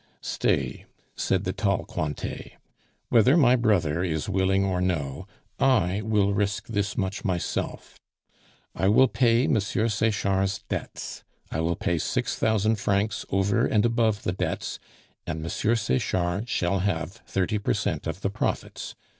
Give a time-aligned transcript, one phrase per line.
[0.23, 2.53] "Stay," said the tall Cointet,
[3.09, 5.27] "whether my brother is willing or no,
[5.59, 7.99] I will risk this much myself.
[8.73, 9.59] I will pay M.
[9.59, 14.79] Sechard's debts, I will pay six thousand francs over and above the debts,
[15.27, 15.47] and M.
[15.49, 18.95] Sechard shall have thirty per cent of the profits.